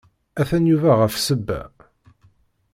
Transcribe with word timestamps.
Atan 0.41 0.65
Yuba 0.69 0.91
ɣef 1.01 1.13
ssebba. 1.17 1.61